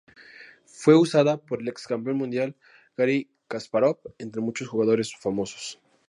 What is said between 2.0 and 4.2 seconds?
mundial Gary Kasparov